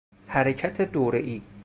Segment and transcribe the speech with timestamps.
[0.27, 1.41] حرکت دوره ای